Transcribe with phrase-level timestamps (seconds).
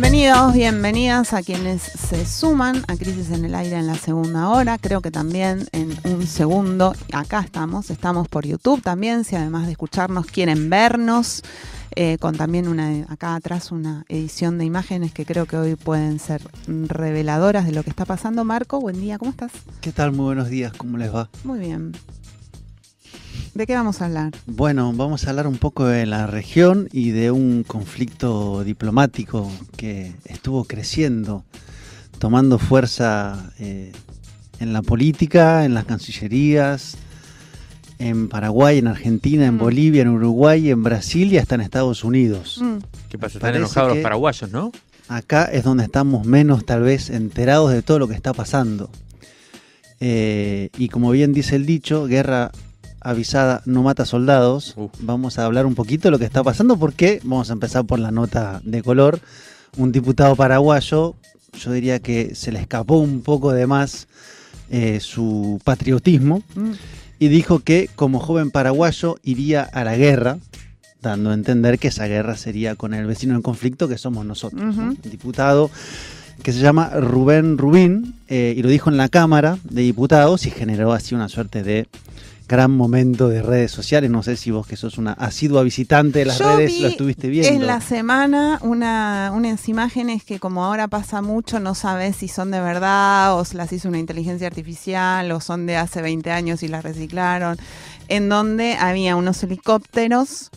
[0.00, 4.78] Bienvenidos, bienvenidas a quienes se suman a Crisis en el Aire en la segunda hora.
[4.78, 9.72] Creo que también en un segundo, acá estamos, estamos por YouTube también, si además de
[9.72, 11.42] escucharnos quieren vernos,
[11.96, 16.20] eh, con también una acá atrás una edición de imágenes que creo que hoy pueden
[16.20, 18.44] ser reveladoras de lo que está pasando.
[18.44, 19.50] Marco, buen día, ¿cómo estás?
[19.80, 20.12] ¿Qué tal?
[20.12, 21.28] Muy buenos días, ¿cómo les va?
[21.42, 21.92] Muy bien.
[23.58, 24.30] ¿De qué vamos a hablar?
[24.46, 30.12] Bueno, vamos a hablar un poco de la región y de un conflicto diplomático que
[30.26, 31.42] estuvo creciendo,
[32.20, 33.90] tomando fuerza eh,
[34.60, 36.98] en la política, en las cancillerías,
[37.98, 39.58] en Paraguay, en Argentina, en Mm.
[39.58, 42.60] Bolivia, en Uruguay, en Brasil y hasta en Estados Unidos.
[42.62, 42.76] Mm,
[43.08, 43.38] ¿Qué pasa?
[43.38, 44.70] Están Parece enojados que- los paraguayos, ¿no?
[45.08, 48.88] Acá es donde estamos menos tal vez enterados de todo lo que está pasando.
[49.98, 52.52] Eh, y como bien dice el dicho, guerra
[53.00, 54.74] avisada no mata soldados.
[54.76, 54.90] Uf.
[55.00, 57.98] Vamos a hablar un poquito de lo que está pasando porque vamos a empezar por
[57.98, 59.20] la nota de color.
[59.76, 61.14] Un diputado paraguayo,
[61.58, 64.08] yo diría que se le escapó un poco de más
[64.70, 66.72] eh, su patriotismo mm.
[67.18, 70.38] y dijo que como joven paraguayo iría a la guerra,
[71.00, 74.76] dando a entender que esa guerra sería con el vecino en conflicto que somos nosotros.
[74.76, 75.70] Un diputado
[76.42, 80.50] que se llama Rubén Rubín eh, y lo dijo en la Cámara de Diputados y
[80.50, 81.88] generó así una suerte de
[82.48, 84.10] gran momento de redes sociales.
[84.10, 86.88] No sé si vos que sos una asidua visitante de las Yo redes vi lo
[86.88, 87.50] estuviste viendo.
[87.50, 92.50] En la semana una, unas imágenes que como ahora pasa mucho, no sabes si son
[92.50, 96.68] de verdad o las hizo una inteligencia artificial o son de hace 20 años y
[96.68, 97.58] las reciclaron,
[98.08, 100.50] en donde había unos helicópteros.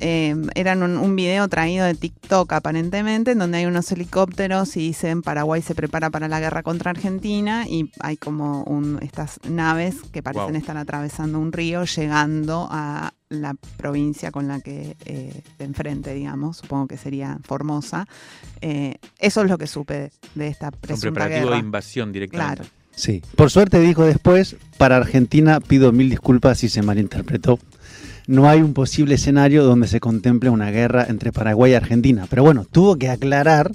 [0.00, 4.80] Eh, eran un, un video traído de TikTok aparentemente, en donde hay unos helicópteros y
[4.80, 9.96] dicen Paraguay se prepara para la guerra contra Argentina y hay como un, estas naves
[10.12, 10.56] que parecen Wow.
[10.56, 16.56] estar atravesando un río llegando a la provincia con la que eh, de enfrente, digamos,
[16.58, 18.06] supongo que sería Formosa.
[18.62, 21.56] Eh, eso es lo que supe de esta Un presunta preparativo guerra.
[21.56, 22.56] de invasión directamente.
[22.62, 22.70] Claro.
[22.94, 23.22] Sí.
[23.36, 27.58] Por suerte dijo después, para Argentina pido mil disculpas si se malinterpretó.
[28.28, 32.26] No hay un posible escenario donde se contemple una guerra entre Paraguay y Argentina.
[32.28, 33.72] Pero bueno, tuvo que aclarar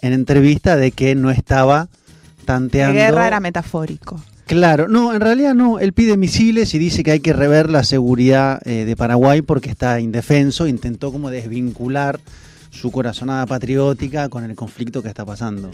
[0.00, 1.88] en entrevista de que no estaba
[2.40, 2.94] La tanteando.
[2.94, 4.20] guerra era metafórico.
[4.46, 5.78] Claro, no, en realidad no.
[5.78, 9.68] Él pide misiles y dice que hay que rever la seguridad eh, de Paraguay porque
[9.70, 10.66] está indefenso.
[10.66, 12.18] Intentó como desvincular
[12.70, 15.70] su corazonada patriótica con el conflicto que está pasando.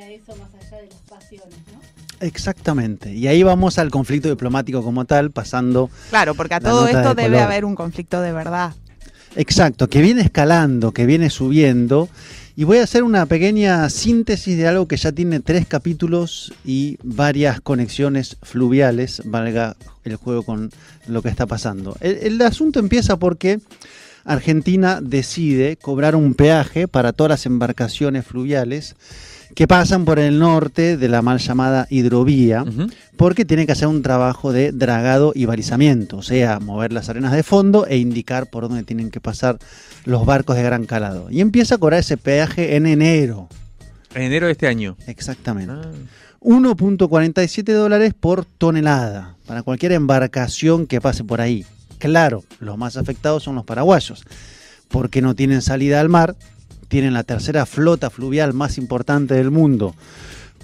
[0.00, 2.26] Que se llegue a eso más allá de las pasiones, ¿no?
[2.26, 3.12] Exactamente.
[3.14, 7.22] Y ahí vamos al conflicto diplomático como tal, pasando Claro, porque a todo esto de
[7.22, 7.40] debe color.
[7.42, 8.74] haber un conflicto de verdad.
[9.34, 12.08] Exacto, que viene escalando, que viene subiendo.
[12.58, 16.96] Y voy a hacer una pequeña síntesis de algo que ya tiene tres capítulos y
[17.02, 20.70] varias conexiones fluviales, valga el juego con
[21.06, 21.98] lo que está pasando.
[22.00, 23.60] El, el asunto empieza porque
[24.24, 28.96] Argentina decide cobrar un peaje para todas las embarcaciones fluviales
[29.56, 32.62] que pasan por el norte de la mal llamada hidrovía
[33.16, 37.32] porque tiene que hacer un trabajo de dragado y balizamiento, o sea, mover las arenas
[37.32, 39.58] de fondo e indicar por dónde tienen que pasar
[40.04, 41.28] los barcos de gran calado.
[41.30, 43.48] Y empieza a cobrar ese peaje en enero,
[44.14, 44.94] En enero de este año.
[45.06, 45.72] exactamente.
[45.74, 45.90] Ah,
[46.42, 51.64] 1.47 dólares por tonelada para cualquier embarcación que pase por ahí.
[51.98, 54.22] Claro, los más afectados son los paraguayos,
[54.88, 56.36] porque no tienen salida al mar,
[56.88, 59.94] tienen la tercera flota fluvial más importante del mundo,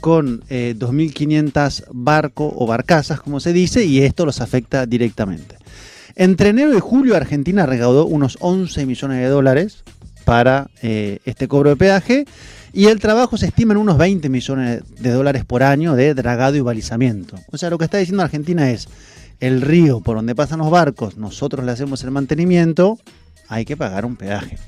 [0.01, 5.57] con eh, 2.500 barcos o barcazas, como se dice, y esto los afecta directamente.
[6.17, 9.85] Entre enero y julio Argentina recaudó unos 11 millones de dólares
[10.25, 12.27] para eh, este cobro de peaje
[12.73, 16.57] y el trabajo se estima en unos 20 millones de dólares por año de dragado
[16.57, 17.37] y balizamiento.
[17.51, 18.89] O sea, lo que está diciendo Argentina es,
[19.41, 22.99] el río por donde pasan los barcos, nosotros le hacemos el mantenimiento,
[23.49, 24.59] hay que pagar un peaje.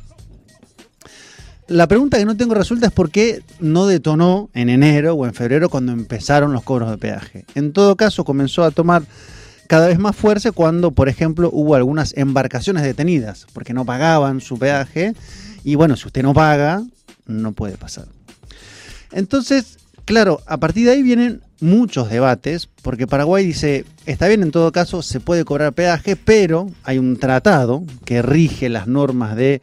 [1.67, 5.33] La pregunta que no tengo resuelta es por qué no detonó en enero o en
[5.33, 7.47] febrero cuando empezaron los cobros de peaje.
[7.55, 9.05] En todo caso, comenzó a tomar
[9.67, 14.59] cada vez más fuerza cuando, por ejemplo, hubo algunas embarcaciones detenidas porque no pagaban su
[14.59, 15.15] peaje.
[15.65, 16.83] Y bueno, si usted no paga,
[17.27, 18.09] no puede pasar.
[19.11, 24.51] Entonces, claro, a partir de ahí vienen muchos debates, porque Paraguay dice, está bien en
[24.51, 29.63] todo caso, se puede cobrar peaje, pero hay un tratado que rige las normas de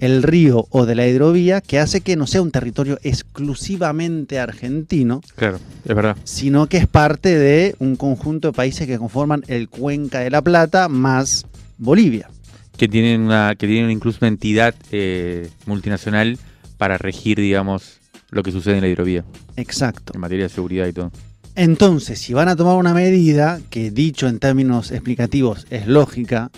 [0.00, 5.20] el río o de la hidrovía que hace que no sea un territorio exclusivamente argentino,
[5.36, 6.16] Claro, es verdad.
[6.24, 10.42] sino que es parte de un conjunto de países que conforman el Cuenca de la
[10.42, 11.46] Plata más
[11.78, 12.28] Bolivia.
[12.76, 16.38] Que tienen, una, que tienen incluso una entidad eh, multinacional
[16.78, 17.98] para regir, digamos,
[18.30, 19.24] lo que sucede en la hidrovía,
[19.56, 20.12] Exacto.
[20.14, 21.10] en materia de seguridad y todo.
[21.56, 26.50] Entonces, si van a tomar una medida, que dicho en términos explicativos es lógica,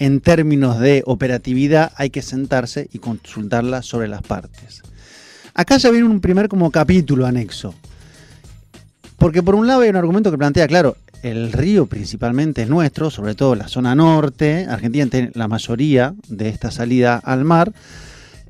[0.00, 4.82] en términos de operatividad hay que sentarse y consultarla sobre las partes.
[5.54, 7.74] Acá ya viene un primer como capítulo anexo.
[9.18, 13.10] Porque por un lado hay un argumento que plantea, claro, el río principalmente es nuestro,
[13.10, 17.70] sobre todo la zona norte, Argentina tiene la mayoría de esta salida al mar,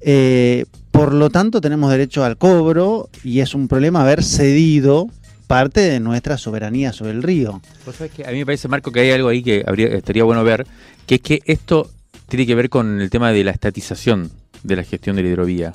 [0.00, 5.08] eh, por lo tanto tenemos derecho al cobro y es un problema haber cedido
[5.50, 7.60] parte de nuestra soberanía sobre el río.
[7.84, 10.22] Vos sabés que a mí me parece, Marco, que hay algo ahí que habría, estaría
[10.22, 10.64] bueno ver,
[11.06, 11.90] que es que esto
[12.28, 14.30] tiene que ver con el tema de la estatización
[14.62, 15.72] de la gestión de la hidrovía.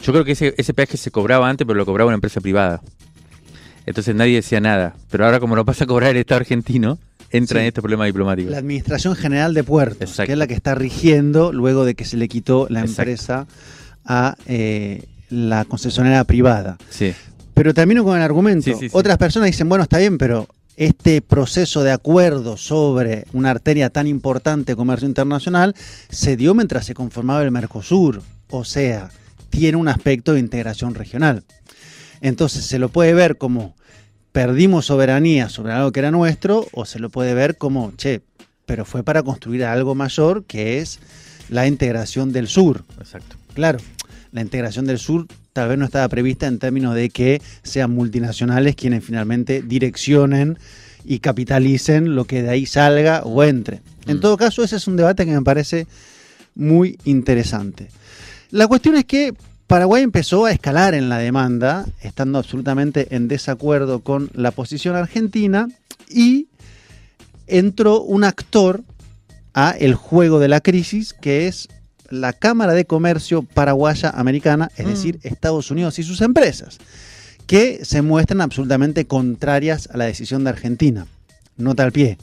[0.00, 2.80] Yo creo que ese, ese peaje se cobraba antes, pero lo cobraba una empresa privada.
[3.84, 4.94] Entonces nadie decía nada.
[5.10, 6.98] Pero ahora, como lo pasa a cobrar el Estado argentino,
[7.30, 7.62] entra Sí.
[7.62, 8.50] en este problema diplomático.
[8.50, 10.26] La Administración General de Puertos, Exacto.
[10.28, 13.02] que es la que está rigiendo luego de que se le quitó la Exacto.
[13.02, 13.46] empresa
[14.06, 16.78] a eh, la concesionaria privada.
[16.88, 17.12] Sí.
[17.56, 18.64] Pero termino con el argumento.
[18.64, 18.90] Sí, sí, sí.
[18.92, 24.06] Otras personas dicen, bueno, está bien, pero este proceso de acuerdo sobre una arteria tan
[24.06, 25.74] importante de comercio internacional
[26.10, 28.22] se dio mientras se conformaba el Mercosur.
[28.50, 29.08] O sea,
[29.48, 31.44] tiene un aspecto de integración regional.
[32.20, 33.74] Entonces se lo puede ver como
[34.32, 38.20] perdimos soberanía sobre algo que era nuestro, o se lo puede ver como, che,
[38.66, 41.00] pero fue para construir algo mayor que es
[41.48, 42.84] la integración del sur.
[42.98, 43.36] Exacto.
[43.54, 43.78] Claro,
[44.32, 45.26] la integración del sur
[45.56, 50.58] tal vez no estaba prevista en términos de que sean multinacionales quienes finalmente direccionen
[51.02, 53.80] y capitalicen lo que de ahí salga o entre.
[54.06, 54.20] En Mm.
[54.20, 55.86] todo caso, ese es un debate que me parece
[56.54, 57.88] muy interesante.
[58.50, 59.32] La cuestión es que
[59.66, 65.68] Paraguay empezó a escalar en la demanda, estando absolutamente en desacuerdo con la posición argentina,
[66.10, 66.48] y
[67.46, 68.82] entró un actor
[69.54, 71.68] a el juego de la crisis, que es
[72.10, 74.88] la Cámara de Comercio Paraguaya Americana, es Mm.
[74.88, 76.78] decir, Estados Unidos y sus empresas,
[77.46, 81.06] que se muestran absolutamente contrarias a la decisión de Argentina.
[81.56, 82.18] Nota al pie.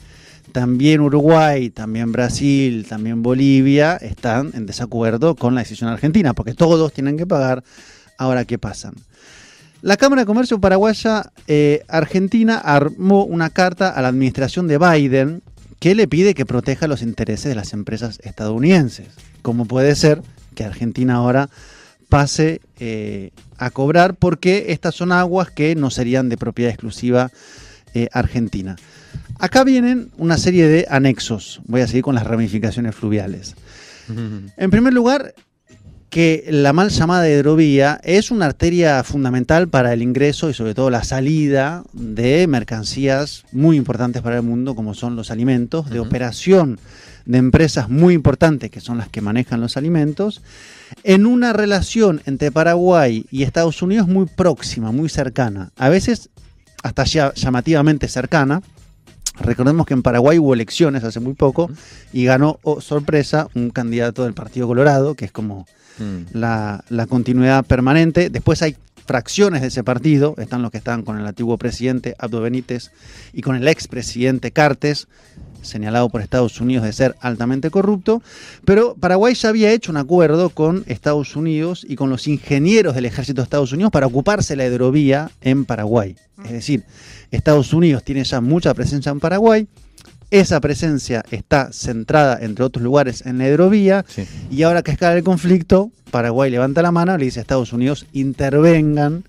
[0.52, 6.92] También Uruguay, también Brasil, también Bolivia están en desacuerdo con la decisión argentina, porque todos
[6.92, 7.64] tienen que pagar.
[8.18, 8.94] Ahora, ¿qué pasan?
[9.82, 15.42] La Cámara de Comercio Paraguaya eh, Argentina armó una carta a la administración de Biden
[15.78, 19.08] que le pide que proteja los intereses de las empresas estadounidenses.
[19.42, 20.22] Como puede ser
[20.54, 21.50] que Argentina ahora
[22.08, 27.30] pase eh, a cobrar porque estas son aguas que no serían de propiedad exclusiva
[27.94, 28.76] eh, argentina.
[29.38, 31.60] Acá vienen una serie de anexos.
[31.66, 33.54] Voy a seguir con las ramificaciones fluviales.
[34.06, 35.34] En primer lugar,
[36.14, 40.88] que la mal llamada hidrovía es una arteria fundamental para el ingreso y sobre todo
[40.88, 46.78] la salida de mercancías muy importantes para el mundo, como son los alimentos, de operación
[47.24, 50.40] de empresas muy importantes, que son las que manejan los alimentos,
[51.02, 56.30] en una relación entre Paraguay y Estados Unidos muy próxima, muy cercana, a veces
[56.84, 58.62] hasta ya llamativamente cercana.
[59.40, 61.72] Recordemos que en Paraguay hubo elecciones hace muy poco
[62.12, 65.66] y ganó, oh, sorpresa, un candidato del Partido Colorado, que es como
[65.98, 66.38] Mm.
[66.38, 68.30] la, la continuidad permanente.
[68.30, 72.40] Después hay fracciones de ese partido, están los que están con el antiguo presidente Abdo
[72.40, 72.90] Benítez
[73.32, 75.08] y con el expresidente Cartes,
[75.62, 78.22] señalado por Estados Unidos de ser altamente corrupto,
[78.64, 83.06] pero Paraguay ya había hecho un acuerdo con Estados Unidos y con los ingenieros del
[83.06, 86.16] ejército de Estados Unidos para ocuparse la hidrovía en Paraguay.
[86.44, 86.84] Es decir,
[87.30, 89.66] Estados Unidos tiene ya mucha presencia en Paraguay,
[90.40, 94.26] esa presencia está centrada, entre otros lugares, en la hidrovía, Sí.
[94.50, 98.06] y ahora que escala el conflicto, Paraguay levanta la mano le dice a Estados Unidos
[98.12, 99.24] intervengan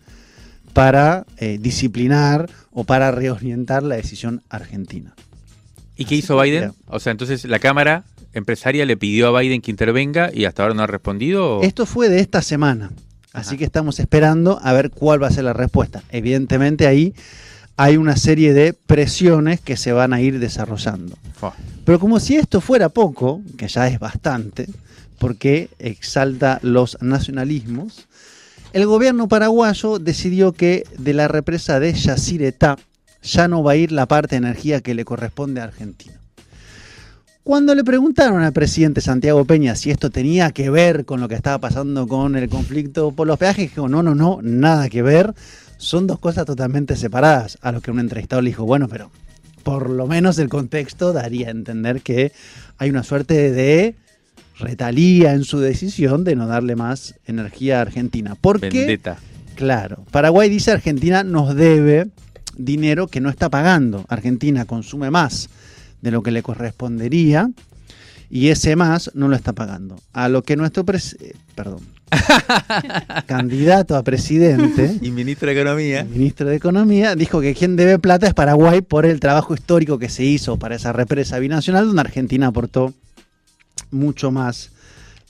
[0.73, 5.13] para eh, disciplinar o para reorientar la decisión argentina.
[5.95, 6.73] ¿Y qué hizo Biden?
[6.87, 10.75] O sea, entonces la Cámara empresaria le pidió a Biden que intervenga y hasta ahora
[10.75, 11.59] no ha respondido.
[11.59, 12.91] o- Esto fue de esta semana,
[13.31, 16.03] así que estamos esperando a ver cuál va a ser la respuesta.
[16.09, 17.13] Evidentemente ahí
[17.77, 21.17] hay una serie de presiones que se van a ir desarrollando.
[21.83, 24.67] Pero como si esto fuera poco, que ya es bastante,
[25.19, 28.07] porque exalta los nacionalismos,
[28.73, 32.77] el gobierno paraguayo decidió que de la represa de Yacyretá
[33.21, 36.19] ya no va a ir la parte de energía que le corresponde a Argentina.
[37.45, 41.35] Cuando le preguntaron al presidente Santiago Peña si esto tenía que ver con lo que
[41.35, 45.31] estaba pasando con el conflicto por los peajes, dijo, no, no, no, nada que ver.
[45.77, 47.59] Son dos cosas totalmente separadas.
[47.61, 49.11] A lo que un entrevistado le dijo, bueno, pero
[49.61, 52.31] por lo menos el contexto daría a entender que
[52.79, 53.93] hay una suerte de
[54.57, 58.35] retalía en su decisión de no darle más energía a Argentina.
[58.41, 59.17] Porque, Vendetta.
[59.53, 62.07] claro, Paraguay dice Argentina nos debe
[62.57, 64.03] dinero que no está pagando.
[64.09, 65.47] Argentina consume más
[66.01, 67.49] de lo que le correspondería
[68.29, 69.97] y ese más no lo está pagando.
[70.13, 71.81] A lo que nuestro pres- eh, perdón,
[73.27, 76.03] candidato a presidente, Y ministro de Economía.
[76.03, 80.09] ministro de Economía, dijo que quien debe plata es Paraguay por el trabajo histórico que
[80.09, 82.93] se hizo para esa represa binacional donde Argentina aportó
[83.91, 84.71] mucho más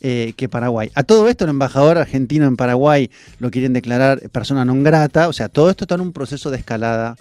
[0.01, 0.91] eh, que Paraguay.
[0.95, 5.33] A todo esto el embajador argentino en Paraguay lo quieren declarar persona non grata, o
[5.33, 7.15] sea, todo esto está en un proceso de escalada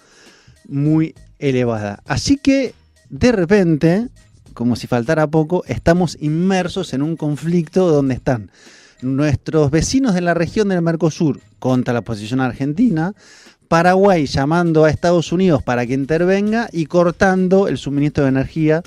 [0.68, 2.00] muy elevada.
[2.06, 2.74] Así que
[3.10, 4.08] de repente,
[4.52, 8.50] como si faltara poco, estamos inmersos en un conflicto donde están
[9.02, 13.14] nuestros vecinos de la región del Mercosur contra la posición argentina,
[13.68, 18.82] Paraguay llamando a Estados Unidos para que intervenga y cortando el suministro de energía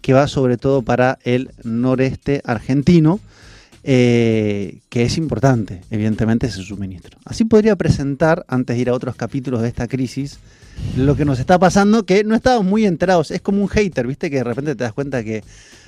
[0.00, 3.20] que va sobre todo para el noreste argentino,
[3.82, 7.18] eh, que es importante, evidentemente, ese suministro.
[7.24, 10.38] Así podría presentar, antes de ir a otros capítulos de esta crisis,
[10.96, 13.30] lo que nos está pasando, que no estamos muy enterados.
[13.30, 14.30] Es como un hater, ¿viste?
[14.30, 15.42] Que de repente te das cuenta que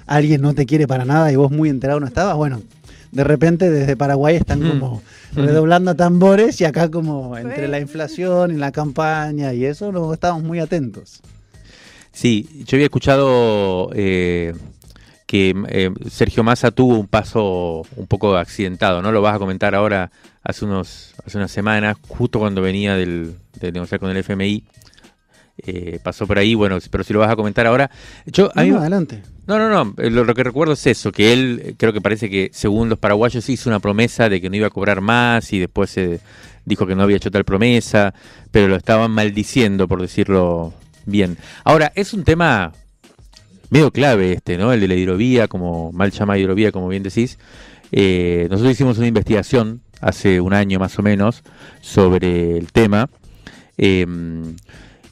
[0.07, 2.37] alguien no te quiere para nada y vos muy enterado no estabas.
[2.37, 2.63] Bueno,
[3.11, 4.69] de repente desde Paraguay están Mm.
[4.81, 5.03] como
[5.35, 10.45] redoblando tambores y acá como entre la inflación y la campaña y eso no estábamos
[10.45, 11.21] muy atentos.
[12.13, 14.53] Sí, yo había escuchado eh,
[15.27, 19.13] que eh, Sergio Massa tuvo un paso un poco accidentado, ¿no?
[19.13, 20.11] Lo vas a comentar ahora
[20.43, 24.65] hace unos hace unas semanas, justo cuando venía del, de negociar con el FMI.
[25.65, 27.91] eh, pasó por ahí, bueno, pero si lo vas a comentar ahora.
[28.27, 29.23] Yo, a mí- no, adelante.
[29.47, 29.95] no, no, no.
[30.03, 32.89] eh, Lo, lo que recuerdo es eso, que él, eh, creo que parece que según
[32.89, 36.21] los paraguayos hizo una promesa de que no iba a cobrar más y después se
[36.65, 38.15] dijo que no había hecho tal promesa,
[38.51, 40.73] pero lo estaban maldiciendo, por decirlo
[41.07, 41.37] bien.
[41.65, 42.73] Ahora, es un tema
[43.71, 44.73] medio clave este, ¿no?
[44.73, 47.39] El de la hidrovía, como mal llama hidrovía, como bien decís.
[47.93, 51.43] Eh, nosotros hicimos una investigación hace un año más o menos
[51.81, 53.09] sobre el tema.
[53.79, 54.07] eh,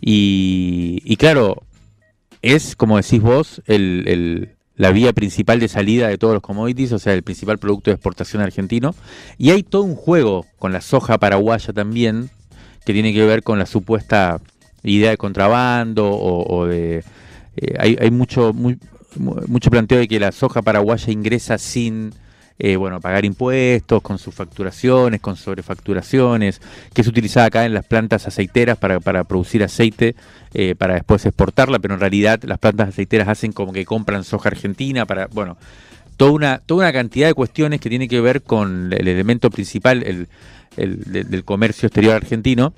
[0.02, 1.62] y, y claro,
[2.42, 6.98] es, como decís vos, el, la vía principal de salida de todos los commodities, o
[6.98, 8.94] sea, el principal producto de exportación argentino.
[9.36, 12.30] Y hay todo un juego con la soja paraguaya también,
[12.86, 14.40] que tiene que ver con la supuesta
[14.82, 17.04] idea de contrabando o, de...
[17.56, 18.78] eh, hay, hay mucho, muy-
[19.16, 22.14] mu- mucho planteo de que la soja paraguaya ingresa sin...
[22.62, 26.60] eh, bueno, pagar impuestos, con sus facturaciones, con sobrefacturaciones,
[26.92, 30.14] que es utilizada acá en las plantas aceiteras para, para producir aceite
[30.52, 34.50] eh, para después exportarla, pero en realidad las plantas aceiteras hacen como que compran soja
[34.50, 35.56] argentina para, bueno,
[36.18, 40.02] toda una, toda una cantidad de cuestiones que tiene que ver con el elemento principal
[40.02, 40.28] el,
[40.76, 42.74] el- de- del comercio exterior argentino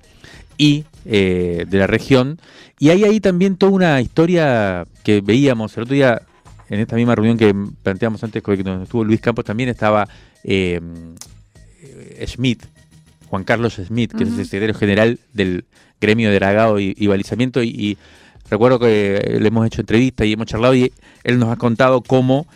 [0.58, 2.38] y eh, de la región.
[2.78, 6.22] Y hay ahí también toda una historia que veíamos el otro día,
[6.72, 10.08] en esta misma reunión que planteamos antes, con donde estuvo Luis Campos, también estaba
[10.42, 10.80] eh,
[11.82, 12.62] eh, Schmidt,
[13.28, 15.64] Juan Carlos Schmidt, que es el secretario general del
[16.00, 17.62] gremio de dragado y, y balizamiento.
[17.62, 17.98] Y, y
[18.48, 20.92] recuerdo que le hemos hecho entrevistas y hemos charlado y
[21.24, 22.46] él nos ha contado cómo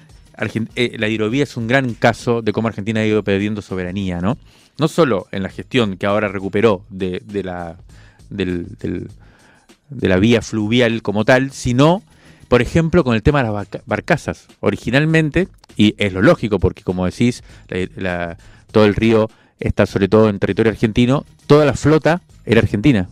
[0.75, 4.39] eh, la hidrovía es un gran caso de cómo Argentina ha ido perdiendo soberanía, ¿no?
[4.79, 7.77] No solo en la gestión que ahora recuperó de, de la,
[8.31, 9.09] del- del-
[9.89, 12.03] de la vía fluvial como tal, sino,
[12.49, 14.47] por ejemplo, con el tema de las barca- barcazas.
[14.61, 17.43] Originalmente, y es lo lógico, porque como decís,
[17.97, 18.37] la-
[18.73, 23.09] todo el río está sobre todo en territorio argentino, toda la flota era argentina.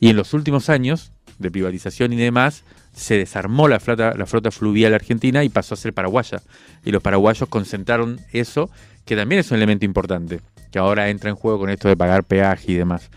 [0.00, 4.50] Y en los últimos años de privatización y demás, se desarmó la flota, la flota
[4.50, 6.42] fluvial argentina y pasó a ser paraguaya.
[6.84, 8.70] Y los paraguayos concentraron eso,
[9.04, 12.24] que también es un elemento importante, que ahora entra en juego con esto de pagar
[12.24, 13.10] peaje y demás.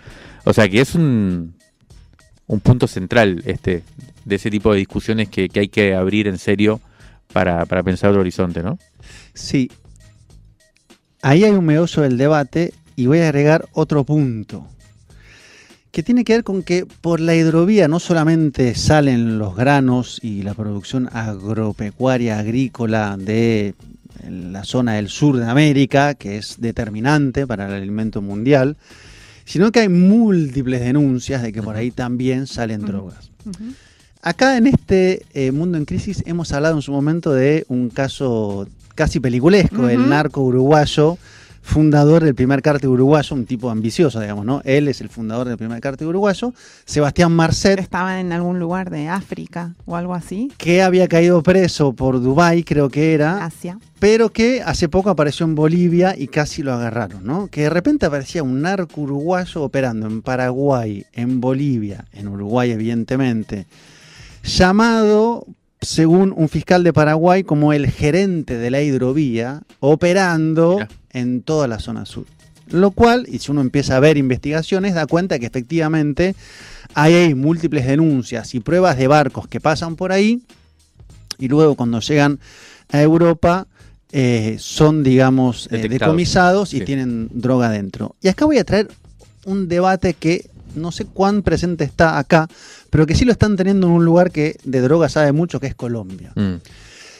[0.45, 1.55] O sea que es un,
[2.47, 3.83] un punto central este
[4.25, 6.81] de ese tipo de discusiones que, que hay que abrir en serio
[7.31, 8.77] para, para pensar el horizonte, ¿no?
[9.33, 9.69] Sí.
[11.21, 14.67] Ahí hay un meollo del debate y voy a agregar otro punto.
[15.91, 20.43] Que tiene que ver con que por la hidrovía no solamente salen los granos y
[20.43, 23.73] la producción agropecuaria, agrícola de
[24.29, 28.77] la zona del sur de América, que es determinante para el alimento mundial,
[29.47, 33.31] sino que hay múltiples denuncias de que por ahí también salen drogas.
[34.21, 38.67] Acá en este eh, mundo en crisis hemos hablado en su momento de un caso
[38.93, 41.17] casi peliculesco, el narco uruguayo
[41.67, 44.61] fundador del primer cártel uruguayo, un tipo ambicioso, digamos, ¿no?
[44.63, 46.53] Él es el fundador del primer cártel uruguayo.
[46.85, 51.91] Sebastián Marcet, Estaba en algún lugar de África o algo así, que había caído preso
[51.91, 53.77] por Dubái, creo que era, Asia.
[53.99, 57.47] pero que hace poco apareció en Bolivia y casi lo agarraron, ¿no?
[57.47, 63.67] Que de repente aparecía un narco uruguayo operando en Paraguay, en Bolivia, en Uruguay evidentemente,
[64.43, 65.45] llamado,
[65.81, 70.79] según un fiscal de Paraguay, como el gerente de la hidrovía, operando.
[71.11, 72.25] En toda la zona sur.
[72.69, 76.35] Lo cual, y si uno empieza a ver investigaciones, da cuenta que efectivamente
[76.93, 80.41] hay múltiples denuncias y pruebas de barcos que pasan por ahí
[81.39, 82.39] y luego cuando llegan
[82.89, 83.67] a Europa
[84.11, 86.85] eh, son, digamos, eh, decomisados y Sí.
[86.85, 88.15] tienen droga dentro.
[88.21, 88.87] Y acá voy a traer
[89.45, 92.47] un debate que no sé cuán presente está acá,
[92.89, 95.67] pero que sí lo están teniendo en un lugar que de droga sabe mucho, que
[95.67, 96.55] es Colombia Mm.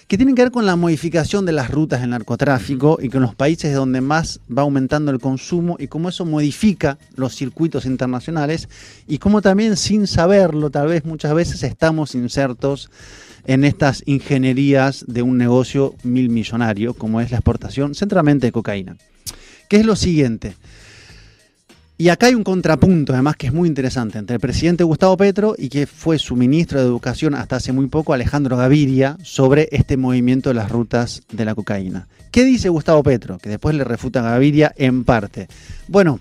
[0.07, 3.35] Que tienen que ver con la modificación de las rutas del narcotráfico y con los
[3.35, 8.69] países donde más va aumentando el consumo y cómo eso modifica los circuitos internacionales
[9.05, 12.89] y cómo también sin saberlo tal vez muchas veces estamos insertos
[13.45, 18.97] en estas ingenierías de un negocio mil millonario como es la exportación centralmente de cocaína.
[19.69, 20.55] Que es lo siguiente.
[21.99, 25.55] Y acá hay un contrapunto, además, que es muy interesante, entre el presidente Gustavo Petro
[25.57, 29.97] y que fue su ministro de Educación hasta hace muy poco, Alejandro Gaviria, sobre este
[29.97, 32.07] movimiento de las rutas de la cocaína.
[32.29, 33.39] ¿Qué dice Gustavo Petro?
[33.39, 35.47] Que después le refuta a Gaviria en parte.
[35.87, 36.19] Bueno,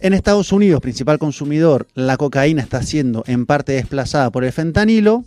[0.00, 5.24] en Estados Unidos, principal consumidor, la cocaína está siendo en parte desplazada por el fentanilo.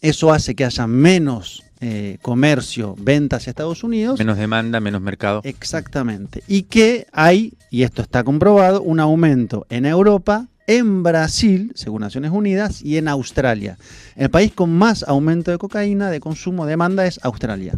[0.00, 4.18] Eso hace que haya menos eh, comercio, ventas a Estados Unidos.
[4.18, 5.40] Menos demanda, menos mercado.
[5.44, 6.42] Exactamente.
[6.48, 12.32] Y que hay, y esto está comprobado, un aumento en Europa, en Brasil, según Naciones
[12.32, 13.78] Unidas, y en Australia.
[14.16, 17.74] El país con más aumento de cocaína, de consumo, de demanda es Australia.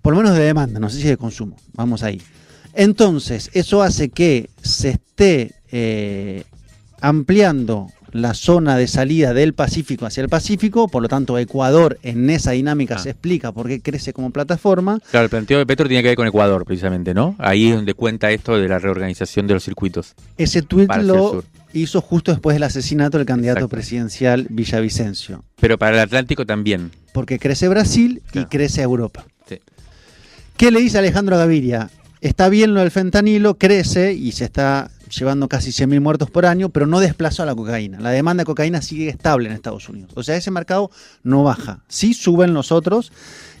[0.00, 1.56] Por lo menos de demanda, no sé si de consumo.
[1.74, 2.22] Vamos ahí.
[2.72, 6.44] Entonces, eso hace que se esté eh,
[7.00, 7.90] ampliando
[8.22, 12.52] la zona de salida del Pacífico hacia el Pacífico, por lo tanto Ecuador en esa
[12.52, 12.98] dinámica Ah.
[12.98, 16.16] se explica por qué crece como plataforma, Claro, el planteo de Petro tiene que ver
[16.16, 17.34] con Ecuador, precisamente, ¿no?
[17.38, 20.14] Ahí es donde cuenta esto de la reorganización de los circuitos.
[20.38, 23.76] Ese tuit lo hizo justo después del asesinato del candidato Exacto.
[23.76, 25.44] presidencial Villavicencio.
[25.60, 26.90] Pero para el Atlántico también.
[27.12, 29.24] Porque crece Brasil y crece Europa.
[29.48, 29.58] Sí.
[30.56, 31.90] ¿Qué le dice Alejandro Gaviria?
[32.22, 36.68] Está bien lo del fentanilo, crece y se está llevando casi 100.000 muertos por año,
[36.68, 38.00] pero no desplazó a la cocaína.
[38.00, 40.12] La demanda de cocaína sigue estable en Estados Unidos.
[40.14, 40.90] O sea, ese mercado
[41.22, 41.80] no baja.
[41.88, 43.12] Sí suben los otros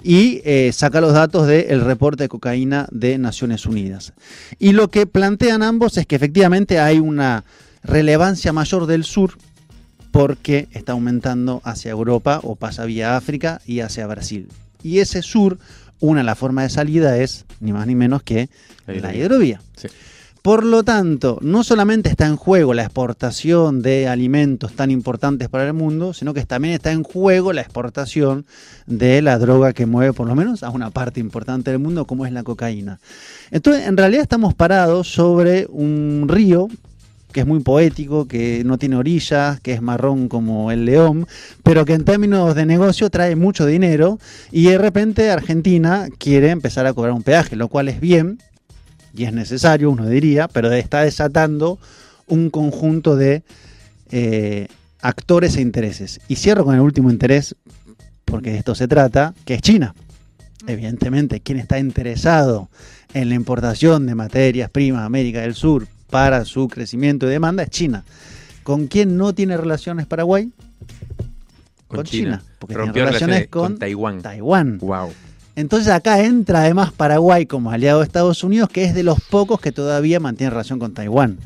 [0.02, 4.12] y eh, saca los datos del reporte de cocaína de Naciones Unidas.
[4.58, 7.44] Y lo que plantean ambos es que efectivamente hay una
[7.82, 9.32] relevancia mayor del sur
[10.10, 14.48] porque está aumentando hacia Europa o pasa vía África y hacia Brasil.
[14.82, 15.58] Y ese sur,
[16.00, 18.48] una la forma de salida es ni más ni menos que
[18.86, 19.24] La la hidrovía.
[19.24, 19.60] hidrovía.
[19.76, 19.88] Sí.
[20.46, 25.66] Por lo tanto, no solamente está en juego la exportación de alimentos tan importantes para
[25.66, 28.46] el mundo, sino que también está en juego la exportación
[28.86, 32.26] de la droga que mueve por lo menos a una parte importante del mundo como
[32.26, 33.00] es la cocaína.
[33.50, 36.68] Entonces, en realidad estamos parados sobre un río
[37.32, 41.26] que es muy poético, que no tiene orillas, que es marrón como el león,
[41.64, 44.20] pero que en términos de negocio trae mucho dinero
[44.52, 48.38] y de repente Argentina quiere empezar a cobrar un peaje, lo cual es bien
[49.16, 51.78] y es necesario, uno diría, pero está desatando
[52.26, 53.42] un conjunto de
[54.10, 54.68] eh,
[55.00, 56.20] actores e intereses.
[56.28, 57.54] Y cierro con el último interés,
[58.24, 59.94] porque de esto se trata, que es China.
[60.66, 62.68] Evidentemente, quien está interesado
[63.14, 67.62] en la importación de materias primas a América del Sur para su crecimiento y demanda
[67.62, 68.04] es China.
[68.62, 70.50] ¿Con quién no tiene relaciones Paraguay?
[71.86, 72.38] Con, Con China.
[72.38, 74.22] China, porque tiene Rompió relaciones relaciones con, con Taiwán.
[74.22, 74.78] Taiwán.
[74.78, 75.12] Wow.
[75.56, 79.58] Entonces acá entra además Paraguay como aliado de Estados Unidos, que es de los pocos
[79.58, 81.38] que todavía mantiene relación con Taiwán.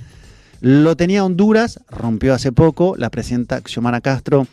[0.61, 4.49] Lo tenía Honduras, rompió hace poco, la presidenta Xiomara Castro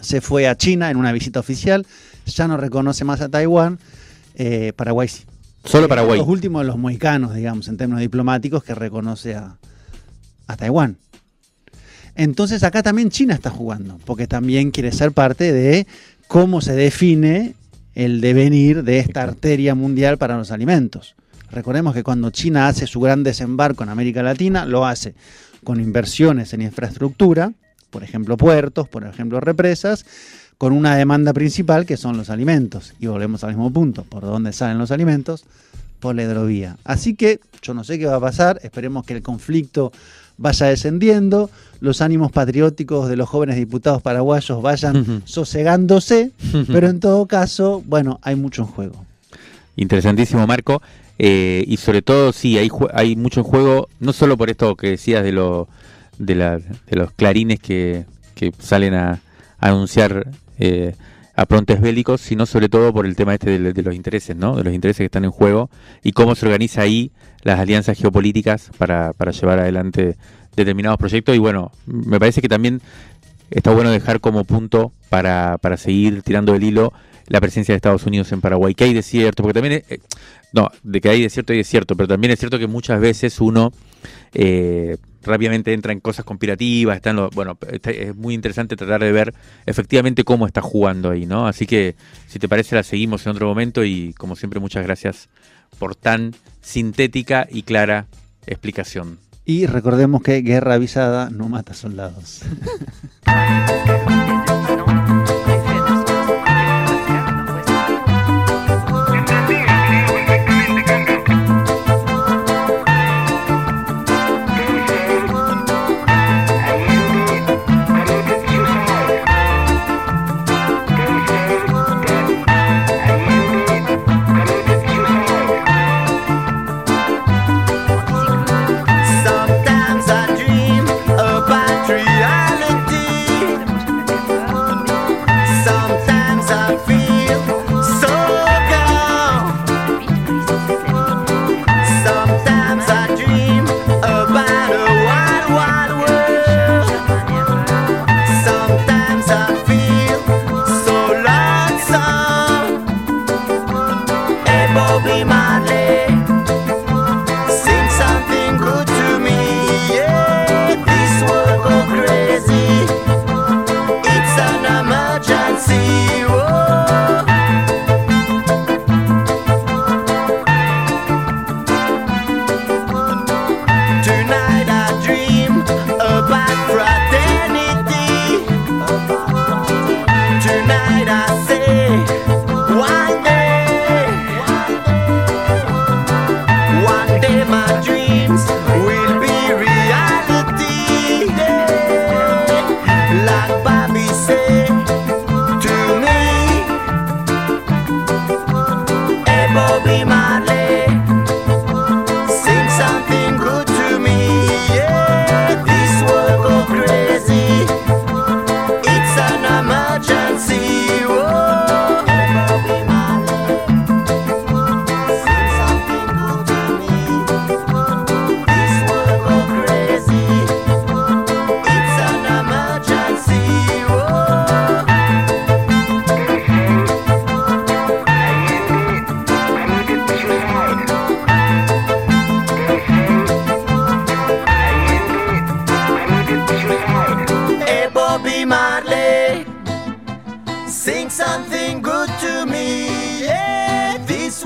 [0.00, 1.86] se fue a China en una visita oficial,
[2.24, 3.78] ya no reconoce más a Taiwán,
[4.34, 5.24] eh, Paraguay sí.
[5.62, 6.18] Solo Paraguay.
[6.18, 9.58] Los últimos de los mohicanos, digamos, en términos diplomáticos, que reconoce a,
[10.46, 10.96] a Taiwán.
[12.14, 15.86] Entonces acá también China está jugando, porque también quiere ser parte de
[16.28, 17.54] cómo se define
[18.00, 21.14] el devenir de esta arteria mundial para los alimentos.
[21.50, 25.14] Recordemos que cuando China hace su gran desembarco en América Latina, lo hace
[25.64, 27.52] con inversiones en infraestructura,
[27.90, 30.06] por ejemplo puertos, por ejemplo represas,
[30.56, 32.94] con una demanda principal que son los alimentos.
[33.00, 35.44] Y volvemos al mismo punto, ¿por dónde salen los alimentos?
[35.98, 36.78] Por la hidrovía.
[36.84, 39.92] Así que yo no sé qué va a pasar, esperemos que el conflicto
[40.40, 41.50] vaya descendiendo,
[41.80, 46.32] los ánimos patrióticos de los jóvenes diputados paraguayos vayan sosegándose,
[46.66, 49.04] pero en todo caso, bueno, hay mucho en juego.
[49.76, 50.82] Interesantísimo, Marco.
[51.18, 54.88] Eh, y sobre todo, sí, hay, hay mucho en juego, no solo por esto que
[54.90, 55.68] decías de, lo,
[56.18, 59.20] de, la- de los clarines que, que salen a,
[59.58, 60.94] a anunciar eh,
[61.40, 64.56] aprontes bélicos, sino sobre todo por el tema este de, de los intereses, ¿no?
[64.56, 65.70] De los intereses que están en juego
[66.02, 70.16] y cómo se organiza ahí las alianzas geopolíticas para, llevar adelante
[70.54, 71.34] determinados proyectos.
[71.34, 72.82] Y bueno, me parece que también
[73.50, 76.92] está bueno dejar como punto para, seguir tirando el hilo
[77.26, 80.00] la presencia de Estados Unidos en Paraguay, que hay desierto, porque también, eh,
[80.52, 83.72] no, de que hay desierto hay desierto, pero también es cierto que muchas veces uno
[84.34, 89.12] eh, rápidamente entra en cosas conspirativas, están los, bueno, está- es muy interesante tratar de
[89.12, 89.34] ver
[89.66, 91.46] efectivamente cómo está jugando ahí, ¿no?
[91.46, 91.94] Así que,
[92.26, 95.28] si te parece, la seguimos en otro momento y como siempre, muchas gracias
[95.78, 98.06] por tan sintética y clara
[98.46, 99.18] explicación.
[99.44, 102.42] Y recordemos que guerra avisada no mata soldados.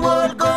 [0.05, 0.54] world go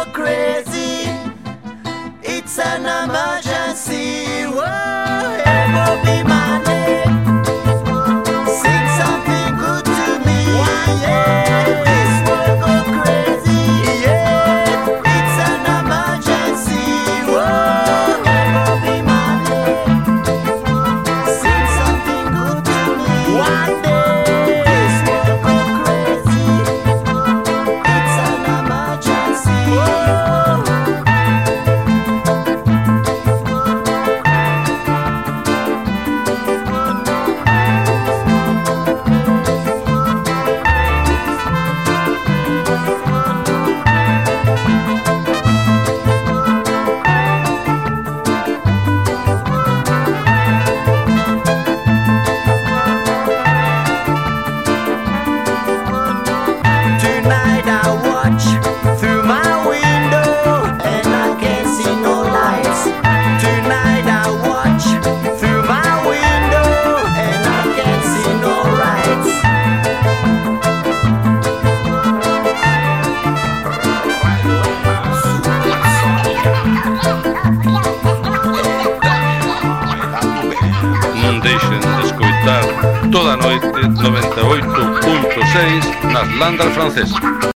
[86.39, 87.39] escoitar toda